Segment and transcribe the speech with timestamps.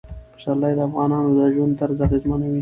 [0.33, 2.59] پسرلی د افغانانو د ژوند طرز اغېزمنوي.